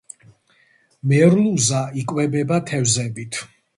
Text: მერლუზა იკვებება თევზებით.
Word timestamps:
მერლუზა 1.11 1.81
იკვებება 2.05 2.59
თევზებით. 2.71 3.45